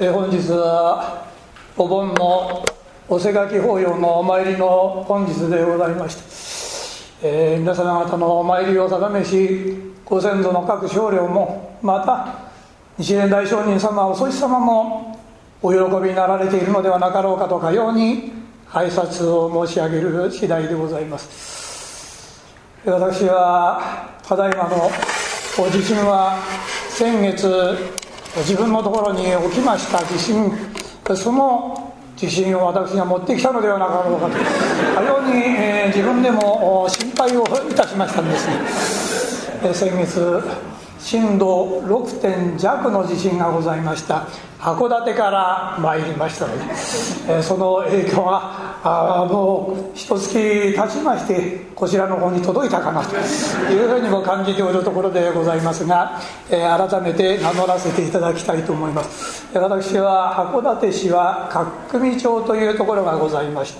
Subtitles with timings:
[0.00, 1.26] え本日は
[1.76, 2.64] お盆の
[3.08, 6.14] お瀬垣法要のお参りの本日でございまし
[7.20, 12.48] て、えー、皆様方のお参りを定めしご先祖の各少領もまた
[12.96, 15.18] 日蓮大聖人様お祖師様も
[15.60, 18.32] お喜びになられているのではなかろうかとかように
[18.68, 22.40] 挨拶を申し上げる次第でございます。
[22.84, 24.88] 私はただいまの
[25.72, 26.38] 地震は
[26.88, 30.52] 先月自分のところに起きました地震
[31.16, 34.36] その地震を私が持ってきたのではなかろうかと。
[34.36, 38.54] 非常に、えー、自分でも心配をいたしましたんですね、
[39.62, 40.42] えー、先月
[40.98, 44.26] 震度6点弱の地震がございました。
[44.58, 53.14] 函館から参りましたので、えー、その影響があもう一月経ちましてこちらの方に届いたかなと
[53.72, 59.46] いうふうにも感じておるところでございますが、えー、改めて名乗らせていただきたいと思います。
[59.56, 61.70] 私は函館市は角
[62.00, 63.74] 組町というところがございまし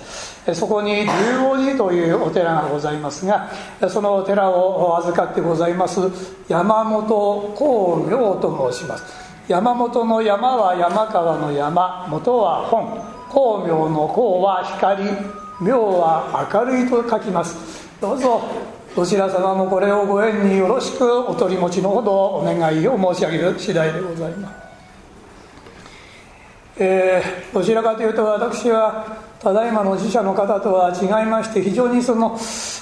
[0.45, 1.09] てそこに龍
[1.43, 3.51] 王寺というお寺がございますが
[3.87, 5.99] そのお寺を預かってございます
[6.47, 9.28] 山本光明と申します。
[9.49, 13.01] 山本の山は山川の山元は本。
[13.29, 15.09] 光明の光は光
[15.59, 17.89] 明は明るいと書きます。
[17.99, 18.43] どうぞ
[18.95, 24.53] どちら様もこれをご縁によろしくお取り持ちのほどお願いを申し上げる次第でございます。
[26.77, 32.37] えー、どちらかというと私はただいまの自社の方とは違いまして非常にその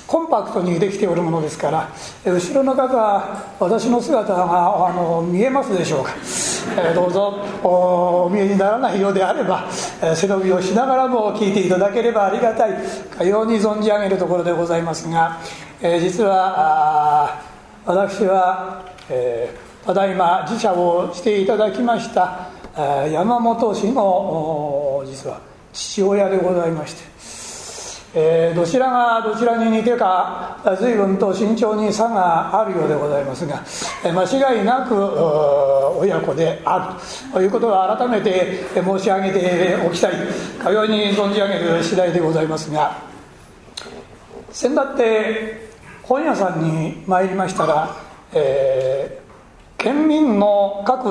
[0.05, 1.89] コンパクトにできておるものですから
[2.25, 6.13] 後ろの方私の姿があの見えますでしょうか、
[6.75, 7.35] えー、どうぞ。
[7.63, 9.65] お見えにならないようであれば、
[10.01, 12.73] えー、背伸びをしながらも聞いていただければありがたい。
[13.17, 15.39] かように存じ上げるところでございますが、
[15.81, 17.39] えー、実は
[17.85, 19.53] 私は、え、
[19.85, 22.49] ただいま自社をしていただきました
[23.09, 25.39] 山本氏の実は
[25.71, 27.03] 父親でございまして、
[28.19, 33.63] えー、どちらがどちらに似てか随分と慎重に差があるようでございますが、
[34.03, 34.95] え間違いなく
[35.99, 37.31] 親子である。
[37.31, 40.13] ということを改めて申し上げておきたい。
[40.63, 42.97] かように存じ上げる次第でございますが
[44.49, 45.69] 先だって
[46.01, 47.95] 本屋さんに参りましたら、
[48.33, 49.26] えー
[49.77, 51.03] 県民の各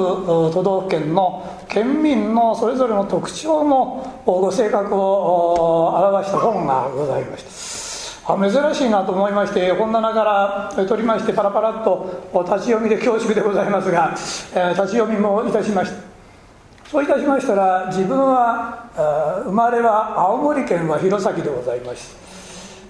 [0.52, 7.44] 都道府県の県民のそれぞれの特徴のご性格を表した本がございまし
[8.24, 8.32] た。
[8.34, 10.24] あ珍しいなと思いまして本棚か
[10.74, 15.96] ら取りましてパラパラっと立ち読みで恐縮でございますが、えー、立ち読みもいたしました。
[16.90, 18.90] そういたしましたら自分は
[19.44, 22.25] 生まれは青森県は弘前でございました。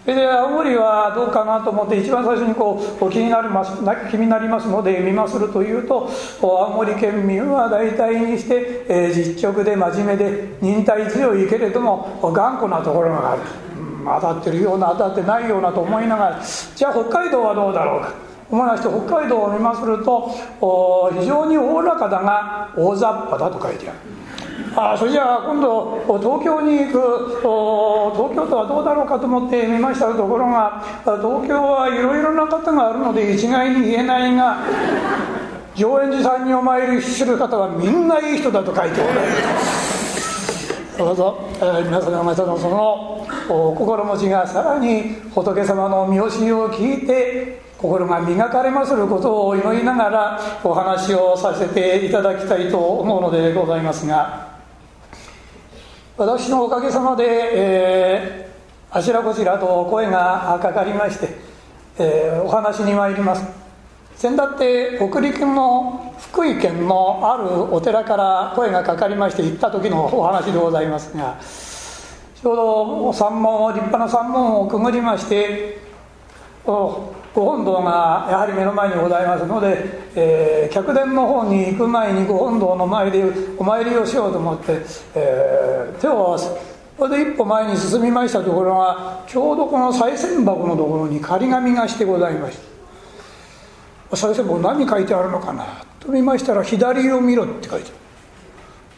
[0.06, 3.72] それで青森はどうかなと思って一番最初にこう気になります
[4.09, 6.09] 気になりますので見まするというと
[6.41, 13.43] 青森県民は大体にして、えー、実直で真面目で忍耐強いけれども頑固なところがある、
[13.81, 16.43] うん、当たってるような当たってないようなと思いながら
[16.77, 18.27] じゃあ北海道はどうだろうか。
[18.49, 20.31] 思いまして北海道を見ますると
[21.19, 23.99] 非常におおらかだが大雑把だと書いてある。
[24.78, 34.59] あそれじゃあ今度東京に行く東京都はどうだろうかと思って見ましたところが東京はいろいろな方があるので一概に言えないが
[35.75, 39.34] 上円寺さんにお参りする方はみんないい人だと書いておられる。
[40.98, 54.56] どうぞ、えー、皆様方のその心持ちがさらに仏様の見教えを聞いて心が磨かれますることを祈りながらお話をさせていただきたいと思うのでございますが。
[56.19, 61.28] 私のおかげさまで、えー、あちらこちらと声がかかりまして、
[61.99, 63.44] えー、お話に参ります。
[64.16, 71.38] 先だって北陸の福井県のあるお寺から声がかかりまして行った時のお話でございますが
[72.41, 75.76] ちょうど山門立派な山門をくぐりまして
[77.36, 79.76] ご本堂がやはり目の前にございますので、
[80.14, 83.22] えー、客殿の方に行く前にご本堂の前で
[83.58, 84.80] お参りをしようと思って、
[85.14, 86.49] えー、手を合わせ
[86.96, 92.58] それで一歩前に進みましたところがちょうどこの賽銭箱のところに仮紙がしてございまし
[94.11, 94.16] た。
[94.16, 97.94] 賽銭箱何書いてあるのかなと見ましたら「左を見ろ」って書いてある。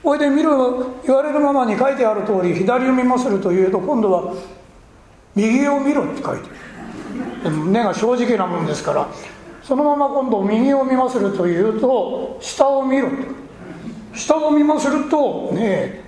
[0.04, 0.50] これで見る
[1.04, 4.32] 言われるままに書いてある通り左を見まするというと今度は
[5.34, 6.67] 「右を見ろ」って書いてある。
[7.50, 9.08] 目が正直なもんですから
[9.62, 13.10] そのまま今度右を見まするというと下を見ろ
[14.14, 16.04] 下を見まするとね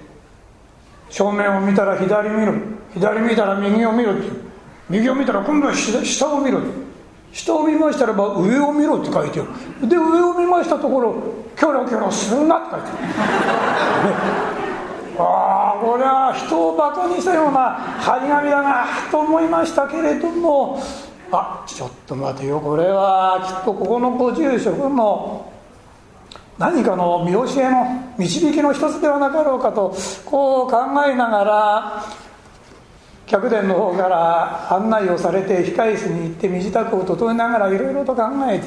[1.08, 2.54] 正面を見たら左見ろ
[2.94, 4.14] 左見たら右を見ろ
[4.88, 6.60] 右を見たら今度は下を見ろ
[7.32, 9.46] 下を見ましたらば上を見ろって書いてる。
[9.88, 11.14] で上を見ましたところ
[11.56, 12.96] キョロキョロするなって書いてる、
[15.22, 17.70] ああこれは人をバカにしたような
[18.00, 20.82] 張り紙だなと思いましたけれども。
[21.32, 25.48] あちょっと待てよこれはきっとここのご住職の
[26.58, 29.94] 何かの見教えの導きの一つではなかろうかと
[30.24, 30.76] こう考
[31.06, 32.04] えながら
[33.26, 38.66] 客殿の方から案内をされて控え室に行って身支度を整えながらいろいろと考えて。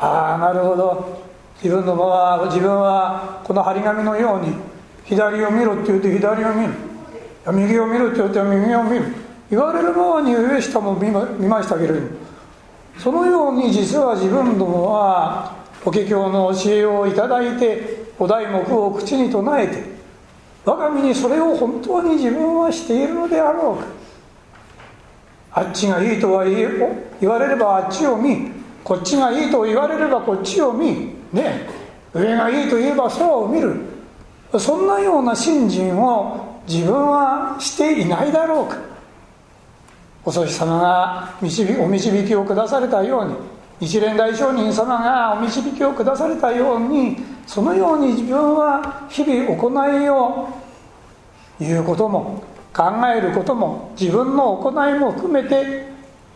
[0.00, 1.30] ああなるほど。
[1.62, 4.54] 自分の場は自分はこの張り紙のように
[5.10, 6.72] 左を見ろって言うと左を見る。
[7.52, 9.04] 右を見ろって言うと右を見る。
[9.50, 12.08] 言われるままに上下も見ましたけれども
[12.96, 19.82] そのように実は自分どもは法華経の教えをいただいてお題目を口に唱えて
[20.64, 23.86] 我が身にそれを本当に自分はしているのであろうか。
[25.52, 28.52] あっちがいいとは言われればあっちを見
[28.84, 31.66] こっちがいいと言われればこっちを見ね。
[32.14, 33.89] 上がいいと言えば空を見る。
[34.58, 38.90] そんなような信心を自分はしていないだろうか。
[40.24, 43.34] お祖師様が導お導きを下されたように
[43.80, 47.16] 一連大聖人様がお導きを下されたように
[47.46, 50.48] そのように自分は日々行いを
[51.58, 52.42] 言うことも
[52.74, 55.88] 考えることも自分の行いも含めて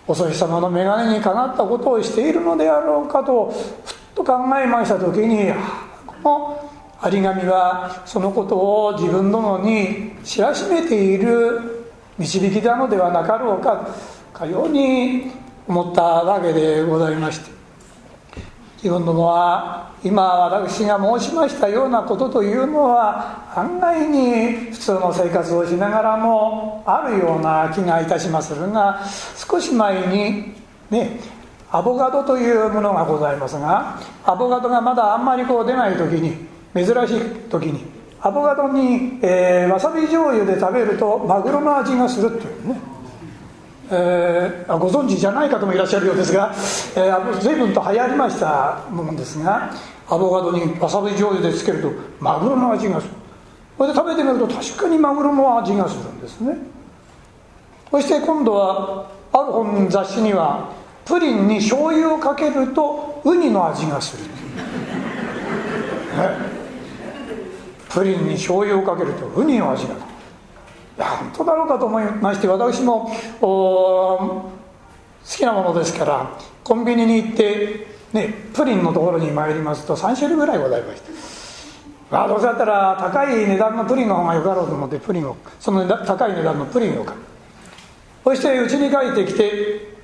[0.06, 5.52] お祖師様の眼鏡にかなったことをしているのであろうかとふっと考えました時に
[6.06, 6.70] この
[7.04, 11.84] 有神はそのことを自分どもに知らしめている
[12.18, 13.88] 導きなのではなかろうか
[14.32, 15.30] かように
[15.68, 17.54] 思ったわけでございまして。
[18.84, 29.00] 自分どもは今私が申しましたようなことというのは案外に普通の生活をしながらもあるような気がいたしますが
[29.36, 30.52] 少し前に
[30.90, 31.18] ね
[31.70, 37.84] アボカドというものがございますがアボカドがまだあんまりこう出ない時に珍しい時に
[38.20, 42.80] アボカドに、えー、わさび醤油で食べるとマグロの味がするっていうね。
[43.90, 46.54] えー、ご存知じゃない方もいらっしゃるようですが、
[46.96, 49.70] えー、随分と流行りましたものですが
[50.08, 53.12] アボカドにわさび醤油でつけるとマグロの味がする。
[53.76, 56.56] それで食べてみると確かにマグロの味がするんですね。
[57.90, 60.72] そして今度はある本雑誌には
[61.04, 64.30] プリンに醤油をかけるとウニの味がする、ね、
[67.94, 69.94] プリンに醤油をかけるとウニの味が。
[70.98, 73.10] 本当だろうかと思いまして私も
[73.40, 74.52] 好
[75.24, 81.12] きなものですからコンビニに行って、ね、プリンのところに参りますと3種類ぐらいございまして。
[82.10, 87.18] あどうせだったら高い値段のプリンの方がよかろうと思ってプリンをその高い値段のプリンを買う。
[88.24, 89.96] そして家に帰ってきて、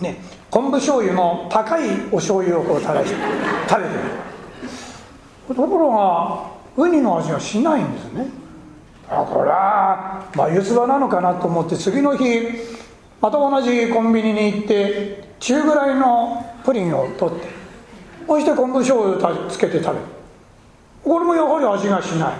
[0.00, 0.16] ね、
[0.50, 3.16] 昆布醤油の高いお醤油をこう垂らして
[3.68, 4.02] 食べてみ
[5.50, 5.54] る。
[5.54, 8.26] ところがウニの味はしないんですね。
[9.10, 12.24] あこれは眉唾なのかなと思って次の日
[13.20, 17.48] また同じコンビニに行って中ぐらいのプリンを取って
[18.26, 19.98] そして昆布醤油をつけて食べる。
[21.02, 22.32] これもやはり味がしない。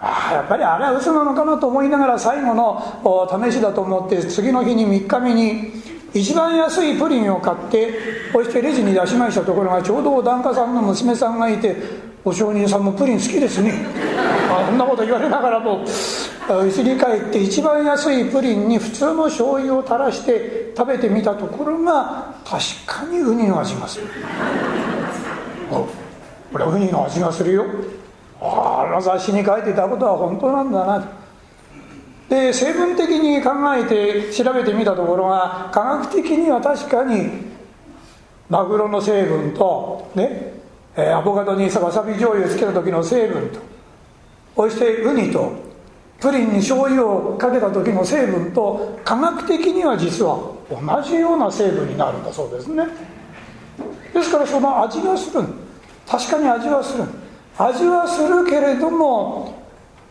[0.00, 5.72] ああやっぱりあれは嘘なのかなと思いながら最後の試しだと思って次の日に3日目に
[6.14, 7.92] 一番安いプリンを買って
[8.32, 13.86] そしてレジに出しましたところがちょうど檀家さんの娘さんがいてお商人さんもプリン好きですね。
[14.50, 15.84] あそんなこと言われながらも。
[16.48, 24.06] 家に帰って一番安いプリンに普通の醤油を垂らして食べてみたところが確かにウニの味がする。
[25.70, 25.88] こ
[26.56, 27.66] れはウニの味がするよ。
[28.40, 31.08] あの雑誌に書いてたことは本当なんだな。
[32.28, 37.30] で成分的に考えて調べてみたところが科学的には確かに
[38.50, 40.57] マグロの成分とね
[41.00, 43.60] えアボカドにわさび醤油をつけた時の成分と
[44.56, 45.52] そしてウニと
[46.20, 52.84] プリンに醤油をかけた時の成分と科学的には実は同じような成分になるんだそうですね。
[54.12, 55.44] ですからその味がする
[56.08, 57.04] 確かに味はする
[57.56, 59.62] 味はするけれども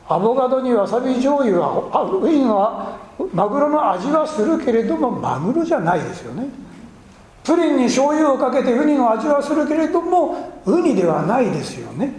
[0.07, 2.97] アボカドにわさび醤油はウニは
[3.33, 6.47] マグロの味はするけれどもマグロじゃないですよね。
[7.47, 12.11] プリンに醤油をかけてウニの味はするけれどもウニではないですよね。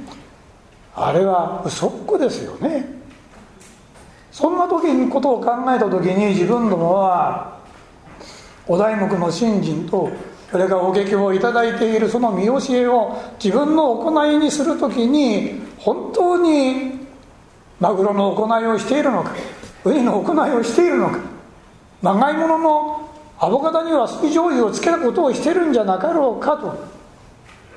[0.95, 2.87] あれは嘘っこですよね。
[4.33, 7.59] そんな時にことを考えた時に自分どもは
[8.67, 10.11] お題目の信心と
[10.51, 17.07] それからお劇を頂いているその見教えを自分の行いにする時に本当に
[17.81, 19.35] マグロの行いをしているのか
[19.85, 21.19] ウニの行いをしているのか
[22.01, 23.08] まがいものの
[23.41, 26.99] アボカドには水醤油をつけたことをしてるんじゃなかろうかと。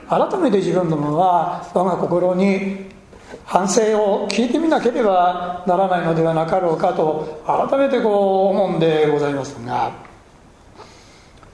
[0.09, 2.89] 改めて自分どもは我が心に
[3.45, 9.91] 反省を聞いてみなければならないのではなかろうかと改めてこう思うんでございますが。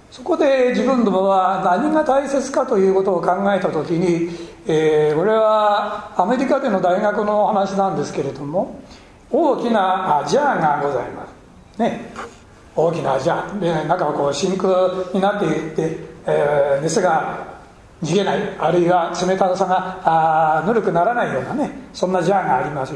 [0.10, 4.32] そこで自分どもは何が大切かということを考えた時に、
[4.66, 8.82] えー、これはアメリカでの大学の話なんですけれども
[9.30, 11.28] 大きなジャーがございま
[11.76, 11.80] す。
[11.80, 12.37] ね。
[12.78, 14.72] 大きなジャーで中はこう真空
[15.12, 17.58] になっていって、えー、熱が
[18.04, 22.94] 逃げないあるいは冷たさがあぬるくならないようなねそんなジャーがあります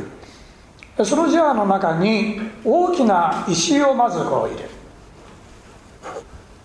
[1.04, 4.70] そのジャーの中に大きな石をまずこう入れる。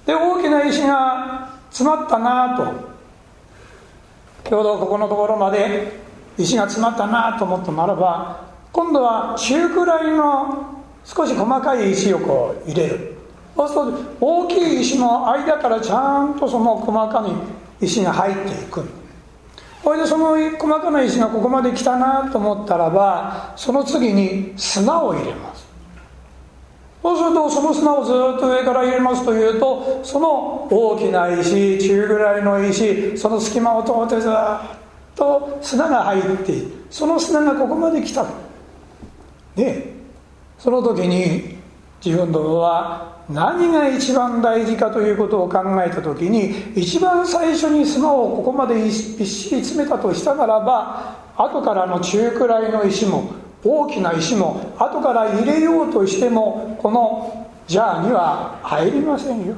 [0.05, 2.97] で大きな石が詰まったなと。
[4.51, 6.01] ちょうどここのところまで
[6.37, 10.76] 石が詰まったなと思ったならば今度は中くらいの
[11.07, 13.17] 少し細かい石をこう入れる。
[13.57, 17.27] そうすると大きい石の間からちゃんとその細か
[17.81, 18.85] い石が入っていく。
[19.83, 25.65] これでその細かな石がここまで来たなと思ったらばその次に砂を入れます。
[27.03, 34.33] そうするとその砂をずっと上から入れますというとその大きな石中ぐらいの石その隙間を通ってずっ
[35.15, 38.27] と砂が入ってその砂がここまで来た。
[39.55, 39.96] で
[40.67, 41.59] その時に
[42.05, 53.31] 自分どもは何が一番大事かということを考えた時に一番最初に砂をここまでびっしり詰めたとしたならば後からの中くらいの石も
[53.63, 59.55] 大きな石も後から入れようとしてもこのジャーには入りませんよ。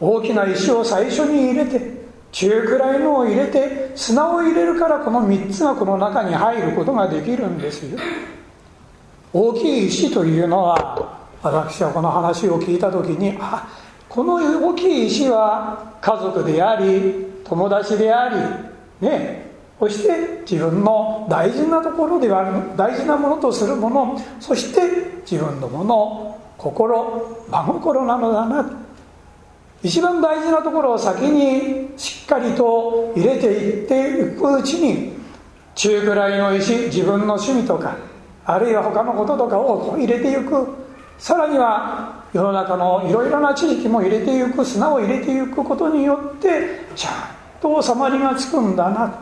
[0.00, 2.00] 大きな石を最初に入れて
[2.32, 7.98] 中くらいのを入れて砂を入れるからこの3つがこの中に入ることができるんですよ。
[9.32, 13.68] 大きい石というのは私はこの話を聞いた時にあ
[14.08, 18.28] この大きい石は家族であり友達であ
[19.00, 28.80] りねそして自分の大事なところでは大事なものとするものそして自分のもの心真心なのだな。
[29.82, 35.12] 一番大事なところを先にしっかりと入れていっていくうちに
[35.74, 37.96] 中ぐらいの石自分の趣味とか
[38.50, 40.66] あるいは他のこととかを入れていく。
[41.18, 44.64] さらには世の中のいろいろな知識も入れていく。
[44.64, 47.12] 砂を入れていくことによってちゃん
[47.60, 49.14] と収まりがつくんだな。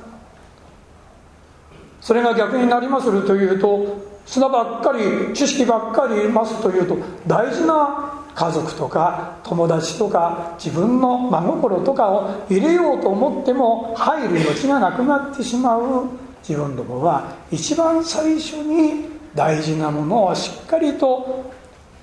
[2.01, 16.07] それが逆になりまするというと砂ばっかり知識ばっかりいますというと大事な家族とか友達とか自分の真心とかを入れようと思っても入る余地がなくなってしまう。
[16.49, 21.53] 自分どもは一番最初に大事なものをしっかりと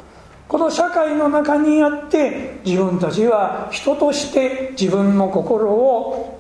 [0.48, 6.38] この社会の中にあって自分たちは人として自分の心を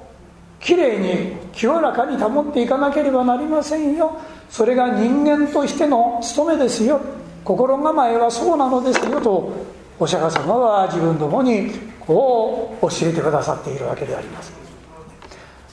[0.60, 4.20] きれいに清らかに保っていかなければなりませんよ。
[4.50, 7.00] それが人間としての務めですよ。
[7.42, 9.50] 心構えはそうなのですよと
[9.98, 11.72] お釈迦様は自分どもに
[12.06, 14.52] こう教えてくださっているわけであります。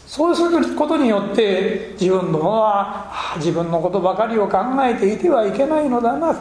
[0.08, 6.36] そうすることによって自分どもは自分のことばかりを考えていてはいけないのだな。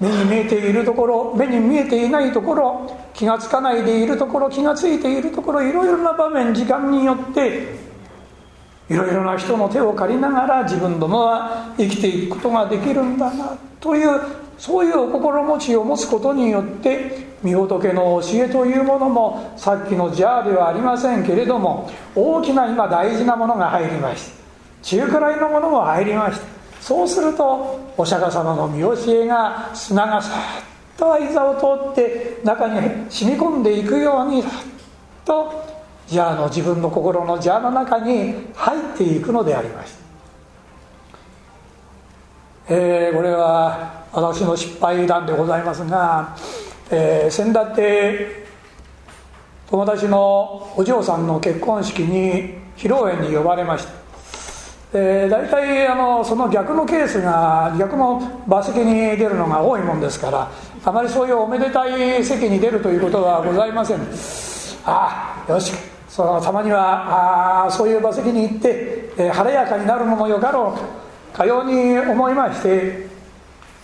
[0.00, 7.86] 目に見えているところ目に見えていないところ気が付かないでいるところ気が付いているところいろいろな場面時間によって
[8.90, 14.20] いろいろな人の手を借りながら自分どもは生きていくことができるんだなという
[14.58, 24.36] そういうお心持ちを持つことによって御仏の教えというものもさっきの「じゃあ」ではありませんけれども大きな今大事なものが入りました。
[24.82, 26.46] 中くらいのものも入りました。
[26.80, 34.52] そうするとお釈迦様の見教えが砂がさっと間を通って中に染み込んでいくようにさっ
[35.24, 35.64] と
[36.06, 39.92] ジャーの自分の心のジャーの中に入っていくのでありまし
[42.68, 46.36] た、えー、これは私の失敗談でございますが、
[46.90, 48.46] えー、先だって
[49.68, 53.92] 友達のお嬢さんの結婚式に披露宴に呼ばれました。
[54.92, 60.50] えー、大体あのその逆のケースが逆の馬席に出るのが多いもんですから
[60.84, 64.00] あまりそういうおめでたい席に出るということはございません。
[64.84, 65.72] ああよし
[66.08, 70.78] そのたまにはあそういう馬席に行って、えー、晴れやかになるのもよかろう
[71.32, 73.08] とかように思いまして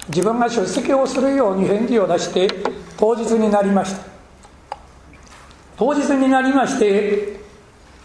[0.09, 2.49] 自分が出席をするように返事を出して
[2.97, 4.13] 当日になりました。
[5.77, 7.41] 当日になりまして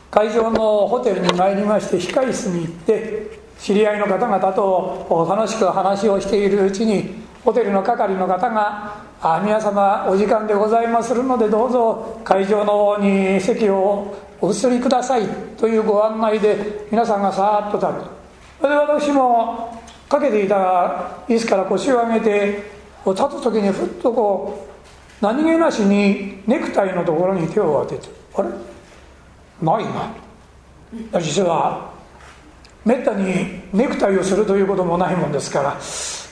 [0.10, 15.24] 会場のホテルに参りまして控室に行って知り合いの方々と楽しく話をしているうちにホテルの係の方が「あ皆様お時間でございまするのでどうぞ会場の方に席をお移りください」
[15.58, 18.08] というご案内で皆さんがさーっと立
[18.58, 20.56] つそれで私もかけていた
[21.27, 22.72] 椅子から腰を上げて
[23.06, 24.76] 立つ時にふっとこう
[25.21, 28.49] 何気なしにネクタイのところに手を当ててあれ？
[29.62, 29.86] ない
[31.12, 31.91] な実は
[32.86, 35.77] めったにネクタイをするということもないもんですから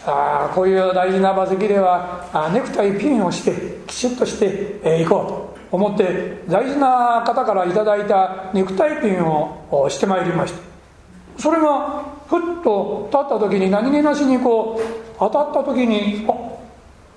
[0.08, 4.50] あこういう大事な場席ではあネクタイピンをしてきちっとしてい、
[4.84, 11.42] えー、こうと思って大事な方から頂いたネクタイピンをしてまいりました。
[11.42, 14.82] それがふっと立った時に何気なしにこう
[15.20, 16.34] 当たった時にあ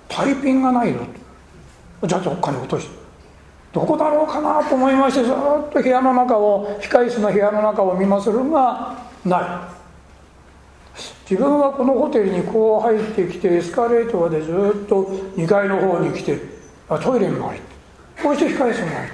[0.08, 1.02] タイピンがないよ
[2.04, 2.88] じゃあどっかに落とし
[3.72, 5.34] どこだろうかなと思いましてずっ
[5.72, 9.40] と部屋の中を控室の部屋の中を見まするがな
[9.74, 9.78] い。
[11.30, 15.04] 自分はこのホテルにこう入ってきてエスカレーターでずっと
[15.36, 16.40] 2階の方に来て
[16.88, 19.10] あトイレに入ってこうして控室に入っ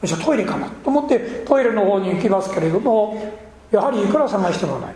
[0.00, 0.06] た。
[0.06, 3.32] じゃあトイレかなと思ってトイレの方に行きますけれども
[3.72, 4.94] やはりいくら探してもない。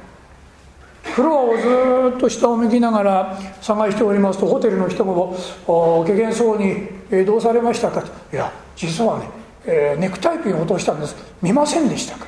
[1.02, 1.56] フロアを
[2.10, 5.36] ずっと下を向きながら探しておりますとホテルの人も
[6.06, 9.28] けげんそうに「えー、どうされましたか?」と「いや実はね、
[9.64, 11.14] えー、ネクタイピンを落としたんです。
[11.40, 12.26] 見ませんでしたか?」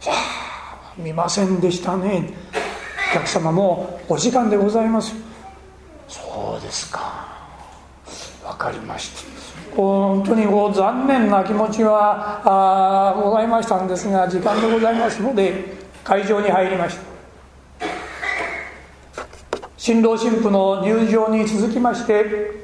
[0.00, 2.30] さあ見ませんでしたね。
[3.10, 5.14] お客様もお時間でございます。
[6.08, 7.24] そうですか。
[8.44, 9.76] 分かりました。
[9.76, 17.02] 本当にこう残念な気持ちはあございましたんですが時間でございますので会場に入りました。
[19.76, 22.55] 新郎新婦の入場に続きまして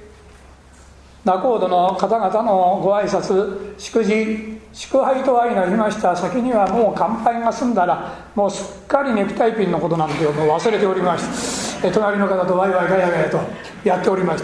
[1.25, 6.17] 仲人の方々のご挨拶祝辞祝杯と相なりました。
[6.17, 11.93] 先にはもう乾杯が済んだらもうすっかりネクタイピンのことなんてもう忘れておりました。
[11.93, 13.39] 隣の方とワイワイガヤガヤと
[13.85, 14.43] やっておりまし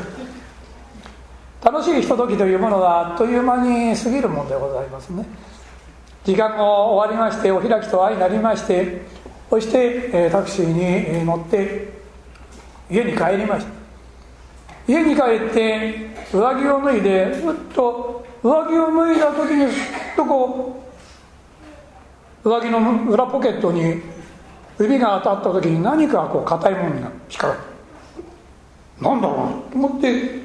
[1.60, 1.72] た。
[1.72, 5.26] 楽しいひとときというものはあっという間に過ぎるもんでございますね。
[6.24, 9.02] 時間が終わりましてお開きと相なりまして
[9.48, 11.88] そしてタクシーに乗って
[12.90, 13.77] 家に帰りました。
[14.88, 15.20] 家に帰
[15.50, 19.72] って上着を脱いでふっと上着を脱いだ時にふっ
[20.16, 20.82] とこ
[22.42, 24.00] う上着の裏ポケットに
[24.78, 27.58] 指が当たった時に何かこう硬いものが引っかかる。
[29.02, 29.34] なんだろ
[29.68, 29.72] う？
[29.72, 30.40] と思って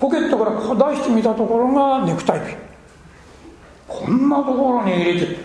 [0.00, 2.56] ポケットから出してみたところがネクタイピン。
[3.86, 5.36] こんなところに入れて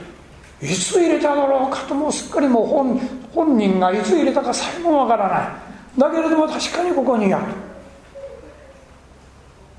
[0.61, 2.97] いつ入れただろうかともうすっかりもう本
[3.33, 5.99] 本人がいつ入れたかさえもわからない。
[5.99, 7.68] だけれども確かにここにある。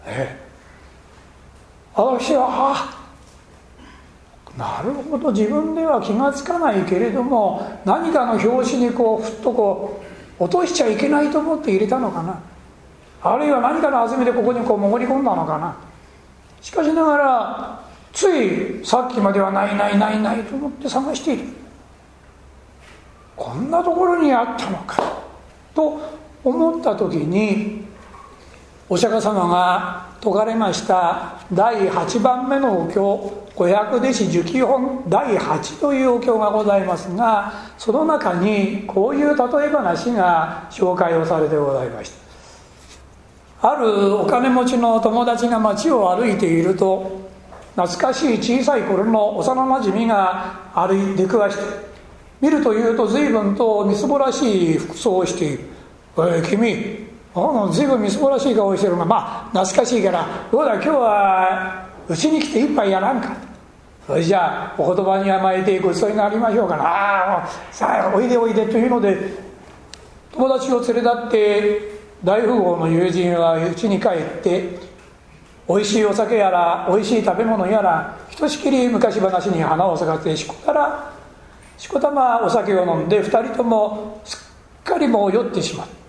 [0.07, 0.51] ええ。
[1.95, 3.01] 私はあ
[4.57, 10.03] なるほど自分では気が付かないけれども何かの拍子にこうふっとこ
[10.39, 12.41] う落としちゃいけないと思って入れたのかな。
[13.23, 15.77] あるいは何かの弾みでここにこう潜り込んだのかな。
[16.61, 21.45] しかしながらついさっきまではないないないないと思って探している。
[23.37, 25.03] こんなところにあったのか
[25.75, 26.01] と
[26.43, 27.85] 思った時に
[28.93, 33.01] お釈迦様が説かれました第8番目のお経
[33.55, 42.11] 五百弟子受記本第8というお経がございますがその中にこういう例え話が紹介をされてございまし
[43.61, 43.71] た。
[43.73, 47.31] あるお金持ちの友達が街を歩いていると
[47.77, 51.63] 懐かしい小さい頃の幼なじみが歩いて出くわして
[52.41, 55.65] 見るというと随分とみすぼらしい服装をしている
[56.17, 63.37] 「おい君随分みすぼらしい顔してるがまあ懐かしいからどうだ今日はうちに来て一杯やらんか。
[64.07, 66.83] それじゃあお言葉に甘えてごちそうになりましょうかな。
[67.45, 69.17] あさあおいでおいでというので
[70.33, 74.79] 友達を連れ立って大富豪の友人はうちに帰って
[75.69, 81.13] おいしいお酒やらおいしい食べ物やらひとしきり昔話に花を咲かせしこたら
[81.79, 84.37] しこたまお酒を飲んで2人ともす
[84.81, 86.00] っかりもう酔ってしまった。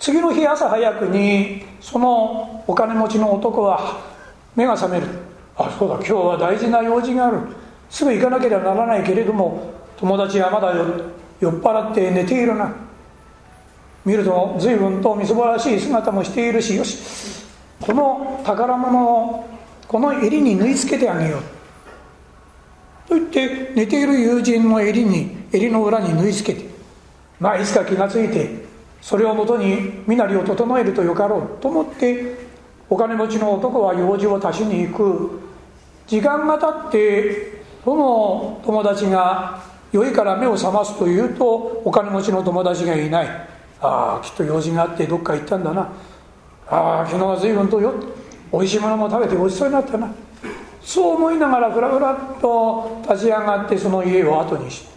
[0.00, 4.00] 次の日朝早くにそのお金持ちの男は
[4.56, 5.06] 目が覚める。
[5.56, 7.38] あそうだ今日は大事な用事がある。
[7.90, 10.74] すぐ行かなければならないけれども友達はまだ
[11.40, 12.72] 酔っ払って寝ているな。
[14.04, 17.44] 見ると随分とみすぼらしい姿もしているしよし
[17.82, 19.46] この宝物を
[19.86, 21.42] この襟に縫い付けてあげよう。
[23.08, 26.66] と言って寝ている友人の襟に襟の裏に縫い付けて
[27.38, 28.69] まあいつか気が付いて
[29.00, 32.36] それをもとに身なりを整えるとよかろうと思って
[32.88, 35.40] お金持ちの男は用事を足しに行く。
[36.06, 43.28] 時間が経ってその友達が酔いから目を覚ますというとお金持ちの友達がいない。
[43.80, 45.88] ああきっと用事があってどっか行ったんだな。
[46.68, 47.94] ああ昨日は随分とよ
[48.52, 50.12] おいしいものも食べてごちそうになったな。
[50.82, 54.89] そう思いながらふらふらっと立ち上がってその家を後にして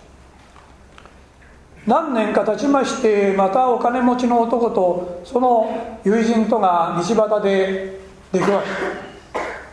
[1.86, 8.00] 何年か経ちましてまたお金持ちの男とその友人とが道端で
[8.32, 8.68] 出くわし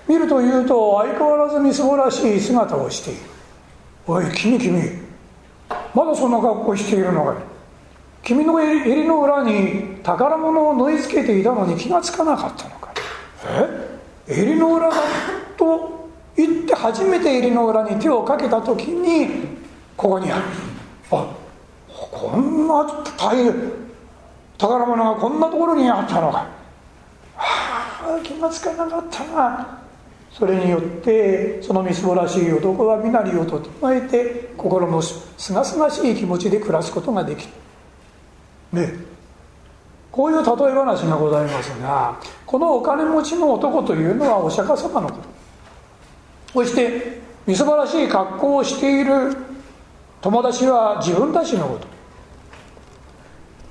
[0.08, 3.20] 見るというと相変わらずみすぼらしい姿をしている
[4.08, 5.00] おい君君
[5.94, 7.36] まだそんな格好しているのか？
[8.24, 12.92] 君の襟の裏に宝物を縫い付けていたのに気がつかなかったのか？
[14.26, 14.42] え？
[14.42, 14.96] 襟の裏だ
[15.56, 19.28] と言って初めて襟の裏に手をかけた時に
[19.96, 20.42] ここにある。
[21.12, 21.28] あ
[22.08, 22.84] こんな
[23.18, 23.54] 大変
[24.56, 26.46] 宝物がこんなところにあったのか。
[27.36, 29.78] はあ気がつかなかったな。
[30.32, 37.46] それによってそのみすぼらしい男は身なりを整えて心もすがすがしい気持ちで暮らすことができ
[38.72, 38.80] る。
[38.80, 38.94] ね。
[40.10, 45.14] こういう例え話がございますがこのお金持ちの男というのはお釈迦様のこ
[46.54, 46.64] と。
[46.64, 49.36] そしてみすぼらしい格好をしている
[50.20, 51.86] 友達は自分たちのこと。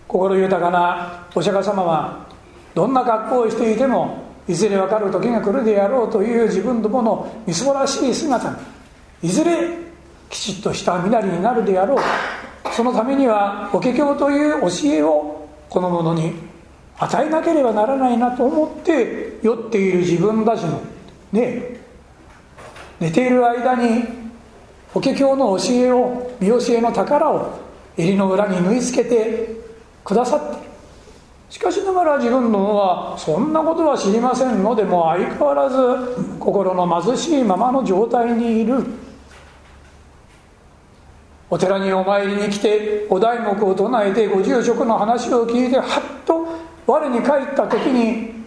[0.08, 2.28] 心豊かなお釈迦様は
[2.74, 8.58] どんな格好をしていてもいずれ分かる時が来るであろうという自分どものみすぼらしい姿
[9.22, 9.78] いずれ
[10.32, 12.00] きちっとした身なりになるであろう。
[12.74, 16.34] そのためには法華経という教えをこの者に
[16.98, 20.82] 与えなければならないなと思って酔っている自分たちの
[21.32, 21.80] ね
[23.00, 24.04] 寝ている間に
[24.94, 27.60] 法華経の教えを見教えの宝を
[27.98, 29.50] 襟の裏に縫い付けて
[30.04, 30.70] くださって
[31.50, 35.78] しかしながら自分のはそんなことは知りませんのでも相変わらず
[36.40, 38.84] 心の貧しいままの状態にいる。
[41.52, 46.46] お寺にお参りに来てお題目を唱えてご住職の話を聞いてはっと
[46.86, 48.40] 我に帰った時に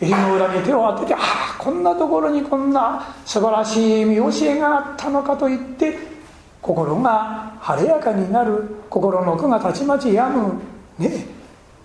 [0.00, 6.15] 襟の裏に手を当ててああこんなところにこんな素晴らしい見教えがあったのかと言って
[6.62, 10.54] 心が晴れやかになる心の苦がたちまち止む
[10.98, 11.26] ね。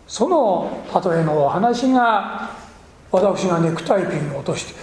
[0.07, 2.49] その例えのお話が
[3.12, 4.79] 私がネクタイピンを落として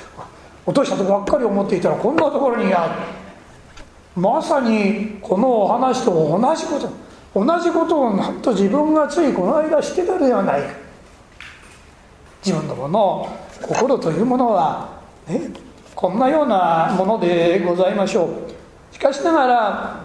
[0.65, 2.93] 落としたとばっかり思っていたらこんなところにある。
[4.21, 6.91] まさにこのお話と同じこと
[7.35, 10.69] 同じことをなんと自分がついこの間してたではないか。
[12.45, 15.51] 自分のもの心というものは、ね、
[15.95, 18.58] こんなようなものでございましょう。
[18.99, 20.01] しかしながら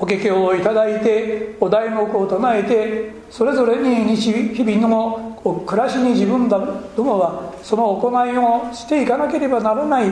[0.00, 6.58] お経をいただいてお題目を唱えてそれぞれに日々の暮らしに自分ど
[7.04, 10.10] もはその行いをしていかなければならない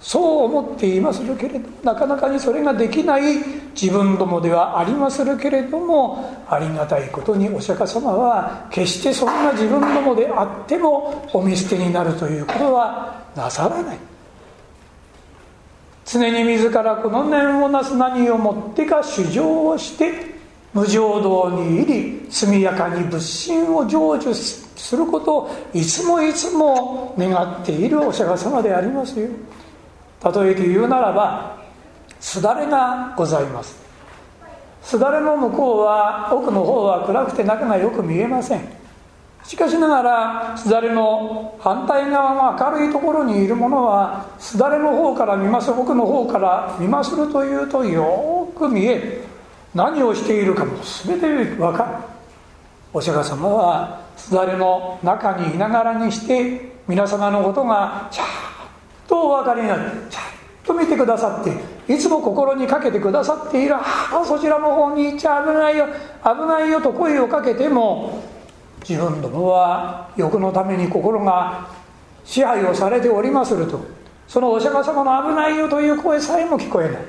[0.00, 3.36] そう思っていまするけれどなかなかにそれができない
[3.78, 14.11] 自分どもではありまするけれどもありがたいことにお釈迦様は決してそんな自分どもであってもお見捨てになるということはなさらない。
[16.12, 20.12] 常に自らこの念をなす何をもってか主情をして
[20.74, 29.28] 無常道に入り速やかに仏心を成就することをいつもいつも願っているお釈迦様でありますよ。
[30.22, 31.58] 例えて言うならば
[32.20, 33.80] すだれがございます。
[34.82, 38.81] すだれの向こうは奥の方は暗くて中がよく見えません。
[39.44, 49.24] しかしながらすだれの反対側の明るいところにいるものはすだれの方から見ます奥の方から見まするというとよく見える
[49.74, 51.26] 何をしているかも全て
[51.56, 52.12] 分かる
[52.92, 58.24] お釈迦様はすだれの中にいながらにして皆様のことがちゃ
[59.08, 60.22] とお分かりになるちゃん
[60.64, 63.80] と見てくださっていつも心にかけてくださっているあ
[64.12, 65.86] あそちらの方に行っちゃ危ないよ
[66.22, 68.22] 危ないよと声をかけても
[68.88, 71.68] 自分どもは欲のために心が
[72.24, 73.80] 支配をされておりますると。
[74.28, 77.02] そのお釈迦様の危ないよという声さえも聞こえない。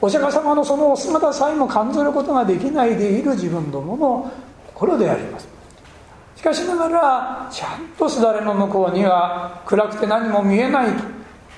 [0.00, 4.32] お釈迦様のそのお姿さえも感じることができないでいる自分どもの
[4.74, 5.48] 心であります。
[6.36, 11.04] しかしながらちゃんとすだれの向こうには暗くて何も見えないと。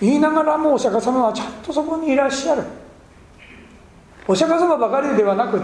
[0.01, 2.63] 言いながらもお釈迦様はちゃんとそこにいらっしゃる。
[4.29, 5.59] お釈迦様ばかりではなく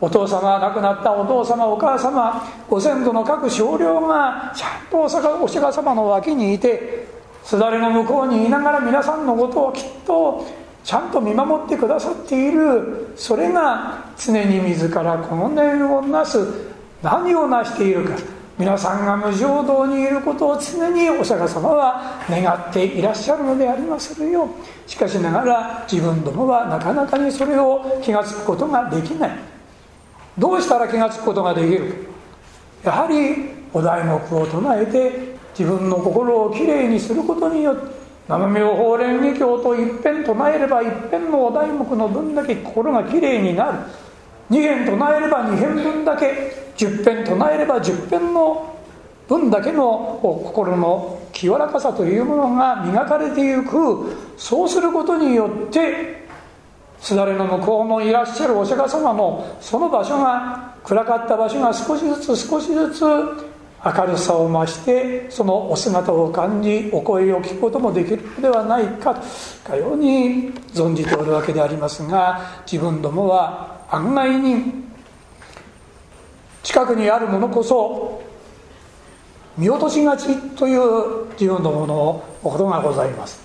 [0.00, 7.08] お父様亡くなったお父様お母様ご先祖の各少量がちゃんとお釈迦様の脇にいて
[7.44, 10.46] すだれの向こうにいながら皆さんのことをきっと
[10.84, 13.12] ちゃんと見守ってくださっている。
[13.14, 16.38] それが常に自らこの念をなす。
[17.02, 18.16] 何をなしているか。
[18.58, 24.48] 皆さんが無常道にいることを常にお釈迦様は願っていらっしゃるのでありまするよ
[24.86, 29.57] しかしながら自分どもはなかなかにそれを気が付くことができない。
[30.38, 32.06] どうしたら気が付くことができる
[32.84, 37.98] やはりお題目を唱えて自分の心をきれいにすることによって
[38.28, 43.78] 生身を法蓮華経と一遍唱えれば一遍のお題目の分だけ心がきれいになる。
[44.50, 48.76] 二遍唱えれば二遍分だけ10遍唱えれば10遍の
[49.28, 54.14] 分だけの心の清らかさというものが磨かれていく。
[54.36, 56.27] そうすることによって
[57.00, 63.04] すだれの向こうのいらっしゃるお釈迦様のその場所が暗かった場所が少しずつ少しずつ
[63.84, 69.22] 明るさを増してそのお姿を感じお声を聞くこともできるのではないかと
[69.70, 74.88] かように存じておるわけでありますが自分どもは案外に
[76.64, 78.22] 近くにあるものこそ
[79.56, 83.40] 見落としがちという自分のものことがございます、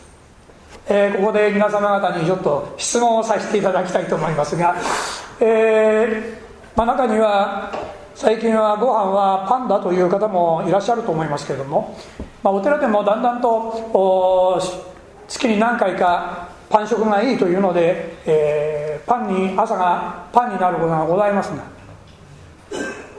[0.87, 4.75] えー、ここで皆様方にちょっと質問をさせていただきたいと思いますが、
[5.39, 7.71] えーまあ、中には
[8.15, 11.97] 最近はご飯はパンだという方もいらっしゃると思いますけれども、
[12.43, 14.61] まあ、お寺でもだんだんと
[15.27, 21.63] 月に何回かパン食がいいというので、えー、パンに朝がパンになることがございますが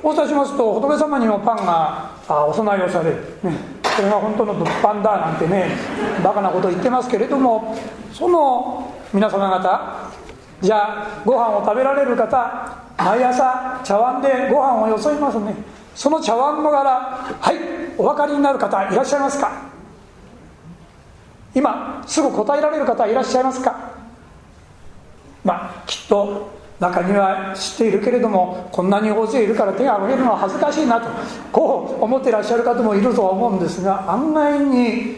[0.02, 5.70] そうしますと仏様にもパンがお供えをされる、ね、それが本当の物販だなんてね
[6.22, 7.76] バカなこと言ってますけれども
[8.12, 10.10] その皆様方
[10.60, 15.54] じゃあご飯を食べられる方毎朝茶碗でご飯をよそいますね。
[15.94, 17.56] その茶碗の柄はい
[17.96, 19.50] お分かりになる方いらっしゃいますか？
[21.54, 23.92] 今すぐ答えられる方いらっしゃいますか？
[25.44, 26.48] まあきっと
[26.80, 31.08] 中には知っているけれどもこんなに大勢いるから手が挙げるのは恥ずかしいなと
[31.52, 35.16] こう思ってらっしゃる方もいるとは思うんですが案外に、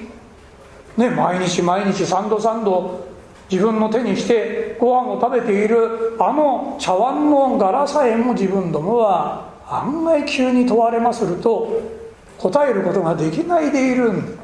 [0.97, 3.07] ね、毎日毎日3度3度
[3.51, 11.81] 自分の手にしてご飯を食べているあの茶碗の柄さえも自分どもは案外急に問われますると
[12.39, 14.39] 答えることができないでいるん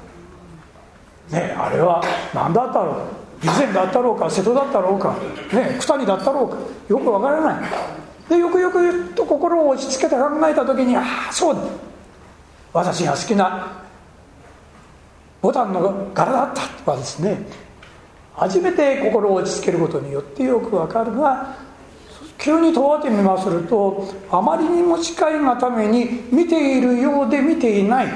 [1.30, 2.02] ねあれは
[2.34, 3.21] 何だったろう。
[3.42, 5.16] 備前だったろうか瀬戸だったろうか、
[5.52, 6.56] ね、九谷だったろうか
[6.88, 7.70] よくわからない。
[8.28, 11.60] でよくよくと心を落ち着けて考えた時にああそうだ。
[12.72, 13.82] 私が好きな
[15.42, 16.62] ボタンの柄だった。
[16.62, 17.46] とかですね
[18.34, 21.56] 初めて心を落ち着けることによってよくわかるが
[22.38, 28.06] 急に問われてみまするとあまりにも近いがために見ているようで見ていない。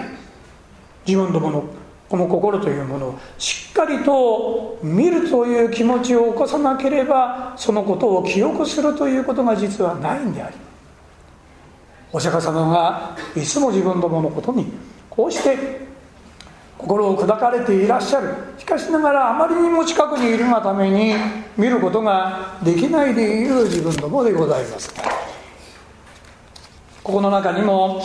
[1.06, 1.64] 自分どもの
[2.08, 10.56] この心というものをしっかりと見るという気持ちを起こさなければそのことを記憶するということが実はないんであり
[12.12, 14.72] お釈迦様がいつも自分どものことに
[15.10, 15.86] こうして
[16.78, 18.34] 心を砕かれていらっしゃる。
[18.58, 21.14] しかしながらあまりにも近くにいるがために
[21.56, 24.92] 見ることができないでいる自分どもでございます。
[27.02, 28.02] ここの中にも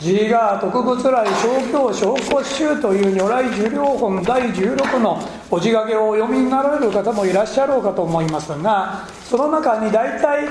[0.00, 10.48] 自我特物来小教小骨集という如来寿量本第16のお字掛けをお読みになられる方もいらっしゃろうかと思いますがその中に大体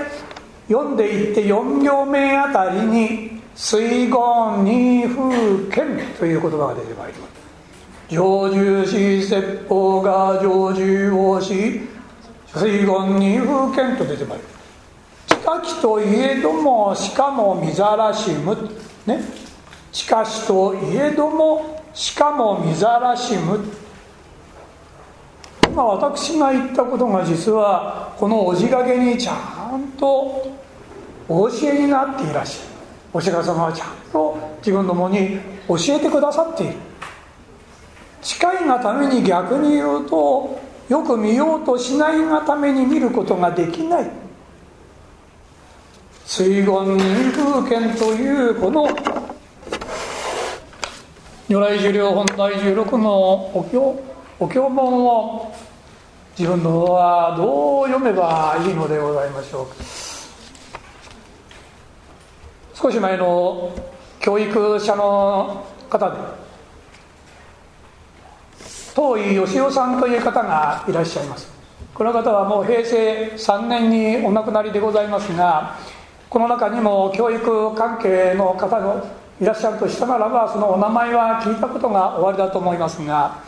[0.67, 4.09] 読んでいって4行目あたりに「水言
[4.63, 7.39] 二風剣」という言葉が出てまいります。
[8.09, 11.81] 常住し説法が常住をし
[12.53, 14.59] 水言二風剣と出てまいります
[15.27, 18.55] 近きといえどもしかも見ざらしむ
[19.05, 19.38] ね
[19.91, 23.59] 近しといえどもしかも見ざらしむ。
[25.67, 29.33] 今私が言ったことが実はこのおじがけにちゃ
[29.75, 30.47] んと
[31.27, 32.69] お教えになっていらっしゃる。
[33.13, 36.73] お釈迦様はちゃんと自分どもに教えてくださっている。
[38.21, 44.09] 近いがために逆に言うとよく見ようとしないがために見ることができない。
[46.25, 48.87] 水言人風剣というこの
[51.49, 53.99] 如来寿量本第16のお経
[54.39, 55.51] お経本を
[56.37, 59.73] 自分の方はどう読めばいいのでございましょうか。
[62.75, 63.71] 少し前の
[64.19, 66.17] 教育者の方で
[68.93, 71.51] 東井義雄さんという方がいらっしゃいます。
[71.95, 75.77] この方はもう平成3年にお亡くなりでございますが
[76.29, 79.03] この中にも教育関係の方が
[79.41, 83.41] いらっしゃるとしたならばそのお名前は聞いたことがおありだと思いますが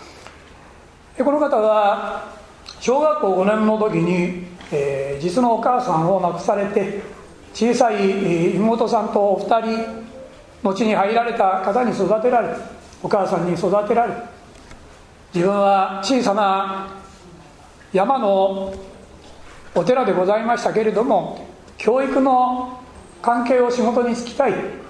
[1.17, 2.33] この方は
[2.79, 7.01] 小学校5年の時に、えー、実のお母さんを亡くされて
[7.53, 10.03] 小さい妹さんとお二人
[10.63, 12.55] 後に入られた方に育てられ
[13.03, 14.13] お母さんに育てられ
[15.33, 16.87] 自分は小さな
[17.91, 18.73] 山の
[19.75, 21.45] お寺でございましたけれども
[21.77, 22.81] 教育の
[23.21, 24.80] 関係を仕事に就きたい。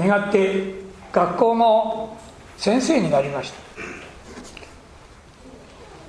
[0.00, 0.74] 願って
[1.12, 2.16] 学校の
[2.56, 3.60] 先生になりました。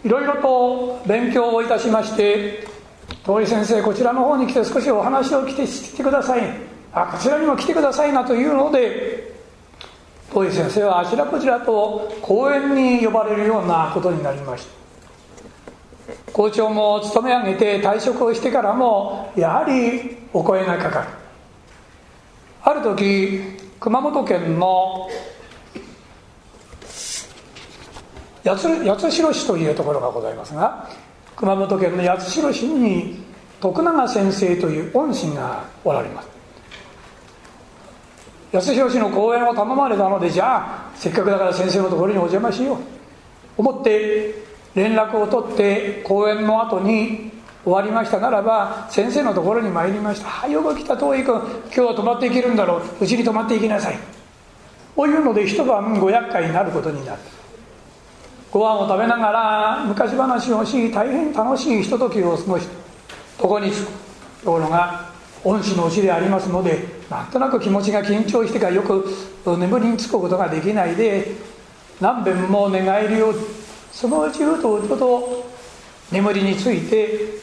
[0.04, 2.66] いろいろと勉強をいたしまして
[3.24, 6.42] 遠い先生こちらの方に来て少しお話を来てしてください。
[6.94, 9.32] あこちらにも来てくださいなというので
[10.34, 16.32] 遠い先生はあちらこちらと講演に呼ばれるようなことになりました。
[16.34, 21.08] 校長も勤め上げて退職をしてからもやはりお声がかかる。
[22.64, 25.10] ある時熊本県の
[28.44, 30.88] 八代市というところがございますが
[31.36, 33.24] 熊本県の八代市に
[33.60, 36.30] 徳永先生という恩師がおられます。
[38.54, 42.78] 八代市の講演を頼まれたのでじゃあせっかくだから先生のところにお邪魔しよう。
[43.58, 44.36] 思って
[44.76, 47.31] 連絡を取って講演の後に
[47.64, 53.04] 終わりましたならば先生のところに参りました「はよく来た遠井君今日は泊まっていけるんだろう。
[53.04, 54.00] うちに泊まっていきなさい」
[54.96, 57.20] こういうので一晩ご厄介になることになる
[58.52, 62.68] ご飯を食べながら昔話をし大変楽しいひとときを過ごし
[63.38, 64.12] ここに着く。
[64.44, 65.12] ところが
[65.44, 69.08] 恩師のうちでありますのでなんとなく気持ちが緊張してからよく
[69.46, 71.36] 眠りにつくことができないで
[72.00, 73.34] 何遍も寝返りを
[73.92, 75.52] そのうちうとうとと
[76.12, 77.42] 眠りについて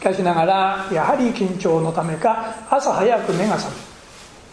[0.00, 3.70] しかしながらやはり緊張のためか朝早く目が覚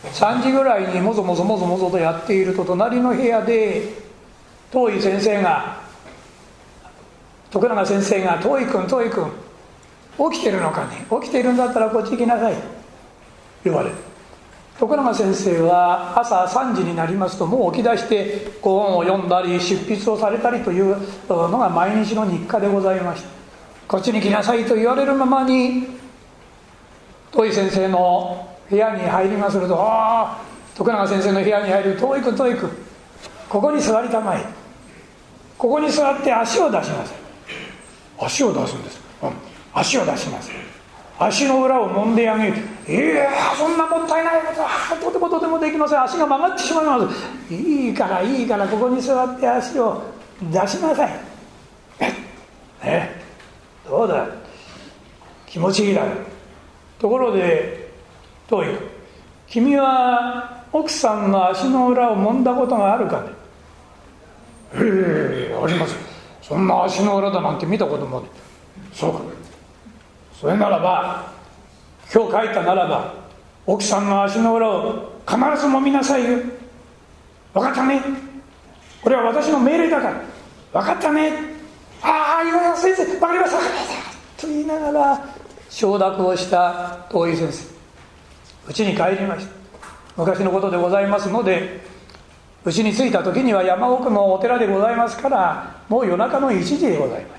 [0.03, 3.93] め3時ぐらいにもぞもぞもぞもぞとやっていると隣の部屋で
[4.69, 5.79] 遠い先生が
[7.49, 9.25] 徳永先生が「遠い君遠い君
[10.33, 11.05] 起きてるのかね？
[11.21, 12.53] 起きてるんだったらこっち行きなさい」
[13.63, 13.95] 言われる。
[14.77, 20.97] 徳永先生は朝3時になりますともう起き出して本を読んだり執筆をされたりという
[21.29, 23.36] のが毎日の日課でございました。
[23.87, 25.87] こっちに来なさいと言われるままに
[27.31, 30.41] 遠い先生の部屋に入りまするとああ
[30.75, 32.69] 徳永先生の部屋に入る遠いく遠いく
[33.47, 34.45] ここに座りたまえ。
[35.57, 37.17] ここに座って足を出しなさい
[38.19, 39.31] 足を出すんです、うん、
[39.73, 40.55] 足を出しなさい
[41.19, 42.53] 足の裏を揉んであげる。
[42.87, 46.03] いやそんなもったいないことはとてもとてもできません。
[46.03, 46.99] 足が曲がってしまいま
[47.49, 47.53] す。
[47.53, 50.03] いいからいいからここに座って足を
[50.43, 51.11] 出しなさい。
[52.83, 53.26] ね
[53.89, 54.27] どうだ
[55.45, 56.11] 気持ちいいだろ
[56.99, 57.91] ところで
[58.49, 58.67] どうい。
[59.47, 63.29] 君は奥さんの足の裏を揉んだことがあるかね？
[64.75, 65.95] ええあります
[66.41, 68.29] そんな足の裏だなんて見たこともない
[68.93, 69.21] そうか
[70.33, 71.31] それならば
[72.13, 73.13] 今日書いたならば
[73.65, 76.39] 奥さんの足の裏を必ず揉みなさいよ。
[77.53, 78.01] 分かったね？
[79.01, 80.21] これは私の命令だから。
[80.81, 81.56] 分かったね？
[82.01, 85.35] ああ岩屋先生分かりました分かりましたと言いながら
[85.69, 89.53] 承諾をした遠井先生家に帰りました
[90.17, 91.81] 昔のことでございますので
[92.65, 97.37] 家に着いた時には山奥のお寺でございますからもう夜中の1時でございます。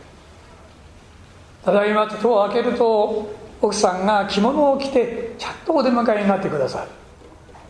[1.65, 3.31] ただいまと戸を開けると
[3.61, 6.87] 奥さんが着物を着てちゃんとお出迎えになってくださ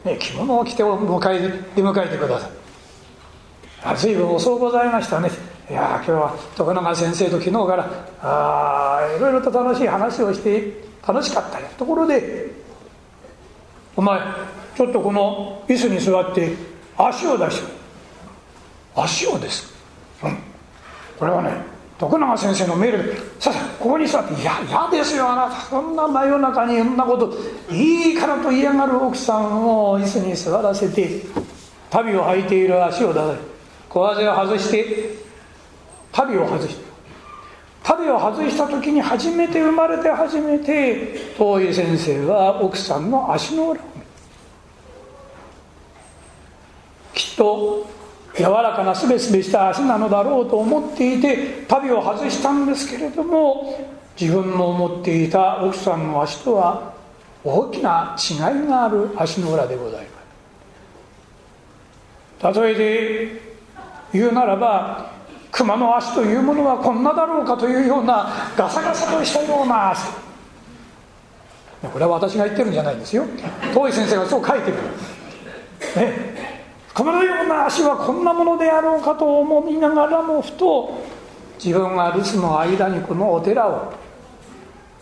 [0.05, 2.53] る、ね、着物を着てお迎え出迎えてくださる
[3.82, 5.30] あ随分遅うございましたね。
[5.70, 7.90] いや今日は徳永先生と昨日から
[8.22, 10.72] あいろいろと楽しい話をして
[11.06, 11.66] 楽しかったよ。
[11.76, 12.50] ところで
[13.94, 14.18] お前
[14.74, 16.54] ちょっとこの椅子に座って
[16.96, 17.62] 足を出し
[18.96, 19.74] 足をです
[20.22, 20.38] うん。
[21.18, 21.50] これはね
[21.98, 25.60] 徳永先生のメールで「さあさあここに座って」「いや嫌ですよあなた。
[25.60, 27.36] そんな真夜中にそんなこと
[27.70, 31.20] いいから」と嫌がる奥さんを椅子に座らせて
[31.90, 33.34] 足袋を履いている足を出され
[33.90, 35.28] 小技を外して
[36.12, 36.88] 足袋を外して
[37.84, 44.02] 足袋を外した時に初めて生まれて初めて遠井先生は奥さんの足の裏を見
[47.14, 47.86] きっと
[48.36, 53.90] 柔らかなすべすべした足なのだろうと思っていて旅を外したんですけれども
[54.20, 56.94] 自分の思っていた奥さんの足とは
[57.44, 58.34] 大きな違
[58.64, 60.06] いがある足の裏でござい
[62.40, 62.59] ます。
[62.61, 63.40] 例えで
[64.12, 65.17] 言うならば
[65.51, 69.94] 熊の足というものはこんなだろうかというようなガサガサとしたような
[71.92, 73.24] これは私が言ってるんじゃないんですよ。
[73.72, 74.76] 遠い先生がそう書いてる。
[75.96, 76.38] ね。
[76.92, 81.05] このような足はこんなものであろうかと思いながらもふと
[81.62, 83.92] 自分が留守の間にこのお寺を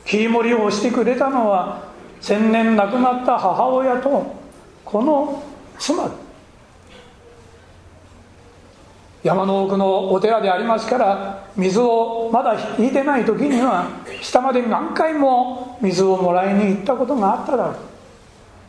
[0.04, 1.88] 切り盛りをしてくれたのは
[2.20, 4.36] 先年亡くなった母親と
[4.84, 5.42] この
[5.78, 6.25] 妻。
[9.22, 13.88] 山の奥のお寺でありますから水をまだ引いてない時には
[14.22, 17.76] 下まで何回も水をもらいに行ったことがあっただろう。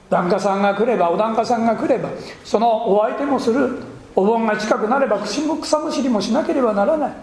[0.09, 2.09] 檀家さんが来ればお檀家さんが来れば
[2.43, 3.77] そのお相手もする。
[4.15, 7.13] お盆が近くなれば口も草むしりもしなければならない。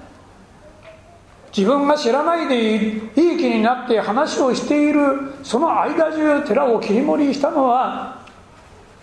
[1.57, 8.25] 自分が知らないでいい気になって話をしているその間中寺を切り盛りしたのは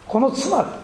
[0.08, 0.81] この妻。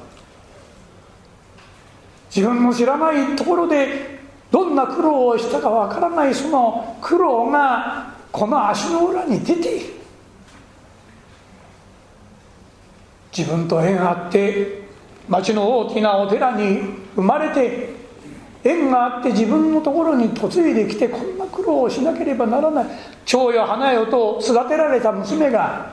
[2.33, 4.19] 自分の知らないところで
[4.51, 9.85] どんな苦労をしたかわからないその苦労がこの足の裏に出ている。
[13.35, 14.87] 自分と縁あって
[15.27, 16.79] 町の大きなお寺に
[17.15, 17.93] 生まれて
[18.63, 22.85] 縁があって自分のところに嫁いできてこんな苦労をしなければならない。
[23.25, 25.91] 蝶よ花よと育てられた娘が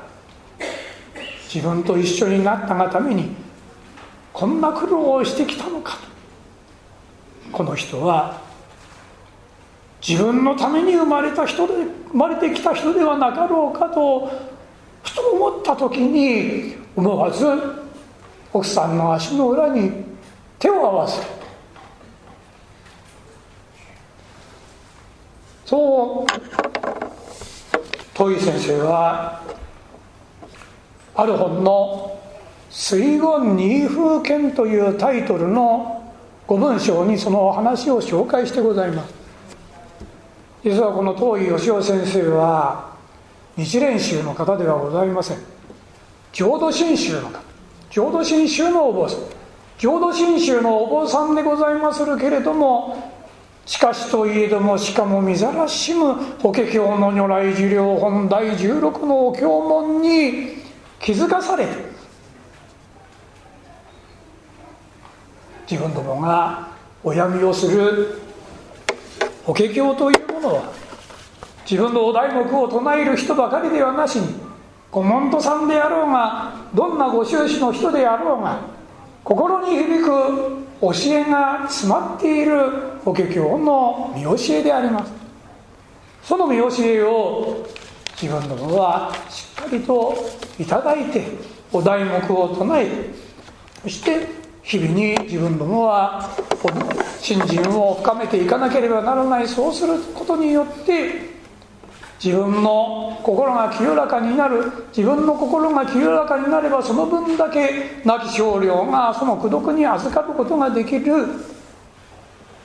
[1.52, 3.34] 自分と一緒になったがために
[4.32, 6.13] こんな苦労をしてきたのかと。
[7.52, 8.42] この人は
[10.06, 11.74] 自分のために生まれた人で
[12.10, 14.30] 生まれてきた人ではなかろうかと
[15.02, 17.46] ふと思った時に思わず
[18.52, 19.90] 奥さんの足の裏に
[20.58, 21.26] 手を合わせる。
[25.64, 26.26] そう
[28.12, 29.42] 戸井先生は
[31.14, 32.18] ある本の
[32.70, 36.03] 「水言二風剣」というタイトルの
[36.46, 39.14] ご文章にその話を紹介してございます。
[40.62, 42.96] 実はこの東井義雄先生は
[43.56, 45.38] 日蓮宗の方ではございません。
[46.32, 47.40] 浄土真宗の方。
[47.90, 49.20] 浄土真宗のお坊さん。
[49.78, 53.12] 浄土真宗のお坊さんでございまするけれども
[53.66, 60.62] しかしといえどもしかも見ざらしむ法華経の如来寿量本第16のお経文に
[61.00, 61.93] 気づかされて
[65.70, 66.68] 自分どもが
[67.02, 68.20] お闇をする
[69.44, 70.72] 法華経というものは
[71.68, 74.34] 自分のお題目を唱える人ばかりではなしに
[74.90, 78.60] ご門徒さんであろうがどんなご宗師の人であろうが
[79.24, 82.70] 心に響く教えが詰まっている
[83.04, 85.12] 法華経の見教えであります。
[86.22, 87.66] その見教えを
[88.20, 90.14] 自分どもはしっかりと
[90.58, 91.26] いただいて
[91.72, 93.10] お題目を唱え
[93.82, 96.30] そして日々に自分どもは
[97.20, 99.46] 信心を深めていかなければならない。
[99.48, 101.34] そうすることによって
[102.22, 104.72] 自分の心が清らかになる。
[104.96, 111.26] 自分の心が清らかになればその分だけ亡き少量がその功徳に預かることができる。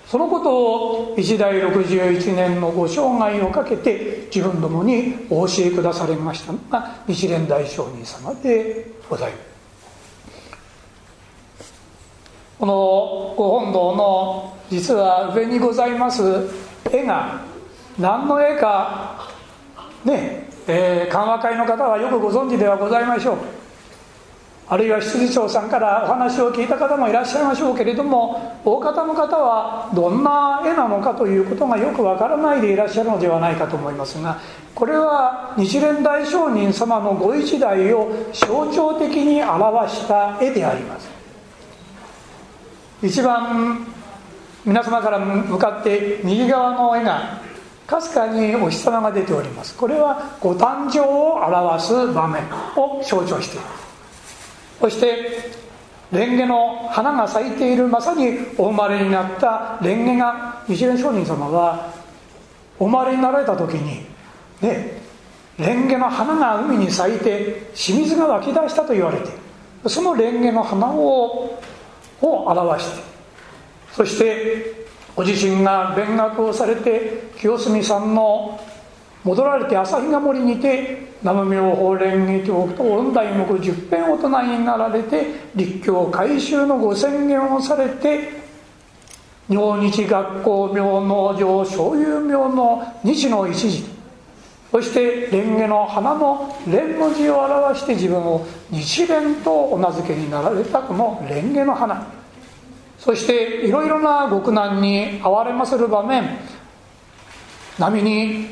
[0.08, 9.49] そのことを一代61年のご生涯をかけて自分どもにお教えくだされましたのが日蓮大聖人様でございます。
[12.60, 16.22] このご本堂の実は上にございます
[16.92, 17.42] 絵が
[17.98, 19.30] 何の絵か
[20.04, 23.38] ねえー、緩和会の方はよくご存知ではございましょう。
[24.68, 34.40] あるいは執事長さんからお話を聞いた方もいらっしゃいましょうけれども大方の方はどんな絵なのかということがよくわからないでいらっしゃるのではないかと思いますが
[34.76, 41.19] これは日蓮大聖人様のご一代を象徴的に表した絵であります。
[43.02, 43.86] 一番
[44.66, 47.42] 皆様から向かって右側の絵が
[47.88, 49.76] かすかにお日様が出ております。
[49.76, 52.44] これはご誕生を表す場面
[52.76, 53.90] を象徴しています
[54.82, 55.60] そして
[56.12, 61.94] 蓮華の花が咲いているまさにお生まれになった蓮華が日蓮上人様は
[62.80, 64.06] お生まれになられた時に
[64.62, 65.02] ね
[65.58, 69.30] 蓮華の花が海に咲いて清水が湧き出したと言われて
[69.88, 71.62] その蓮華の花を
[72.22, 73.04] を表して
[73.94, 78.60] そしてご自身が勉学をされて清澄さんの
[79.24, 88.40] 戻られて朝日が森にて南無妙法蓮華経と御大目十遍大人になられて立教改修のご宣言をされて
[89.50, 93.99] 明日学校明農場所有明の日の一時
[94.72, 102.08] そして蓮華の花の蓮の字を表して自分を日蓮とお名付けになられたこの蓮華の花。
[103.00, 106.38] そしていろいろな極難に遭われまする場面。
[107.80, 108.48] 波に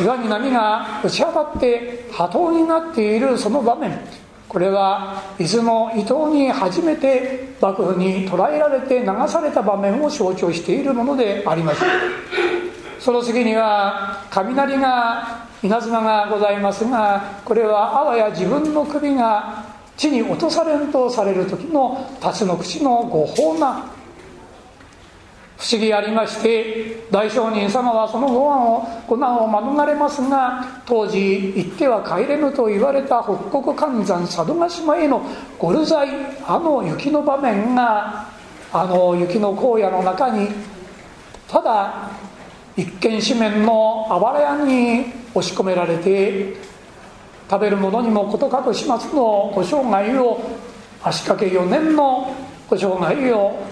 [0.00, 3.98] 岩に波が打ち当たって波頭になっているその場面。
[4.46, 11.82] これは伊豆の伊東に初めて幕府に捕らえられて流された場面を象徴しているものであります
[13.00, 19.64] その次には雷が稲妻がございますがこれはあわや自分の首が
[19.96, 24.00] 地に落とされんとされる時の辰の口のご法な。
[25.60, 29.46] 不思議ありまして大聖人様はそのご案をご難を
[29.76, 35.22] 免れますが当時行っては帰れぬと言われた北国関山佐渡島への
[35.58, 36.08] ゴルザイ
[36.46, 38.26] あの雪の場面が
[38.72, 40.48] あの雪の荒野の中に
[41.46, 42.08] ただ
[42.76, 46.54] 一見紙面のあばら屋に押し込められて
[47.50, 50.40] 食べるものにもことかと始末のご生涯を
[51.02, 52.34] 足掛け4年の
[52.68, 53.66] ご生涯を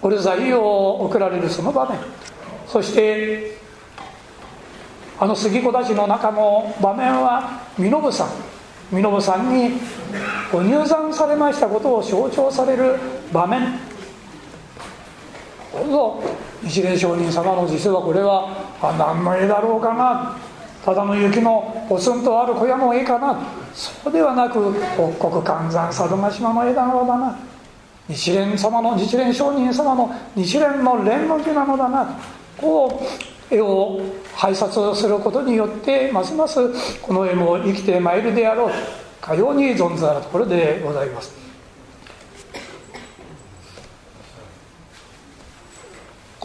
[0.00, 1.98] これ罪を送られるその場面。
[2.66, 3.58] そして
[5.18, 8.28] あの杉子たちの中の場面は身延さん。
[8.90, 9.72] 身延さんに
[10.50, 12.96] ご入山されましたことを象徴される
[13.32, 13.89] 場面。
[15.72, 16.22] どうぞ。
[16.62, 18.48] 日蓮上人様の実はこれは
[18.82, 20.36] あ何の絵だろうかな。
[20.84, 23.38] ただの雪のポツンとある小屋の絵かな。
[23.72, 24.74] そうではなく
[25.18, 27.38] 北国関山佐渡島の絵だろうだな。
[28.08, 32.18] 日蓮様の日蓮上人様の日蓮の蓮の字なのだな。
[32.58, 33.00] こ
[33.50, 34.00] う絵を
[34.34, 38.72] 拝察することによってますますこの絵も生きてまいるであろう。
[39.20, 41.39] かように存ずあるところでございます。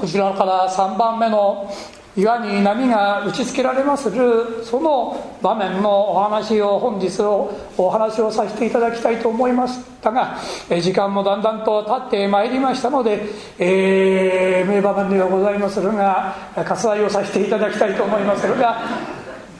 [0.06, 1.68] こちらから3番目の
[2.16, 10.38] 岩に波が打ちつけられまするその場面のお話を本日をお話をさせていただきたいと思いましたが
[10.80, 13.26] 時間もだんだんと経ってまいりましたので、
[13.58, 18.84] えー、名場面ではございまするが割愛をさせていただきたいと思いまするが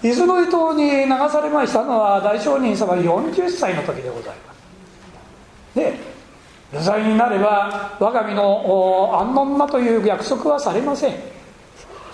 [0.04, 4.56] 伊豆の伊東に流されましたのは大聖人様40歳の時でございます。
[5.74, 6.15] で
[6.82, 11.36] 罪になれば我が身の安穏なという約束はされません。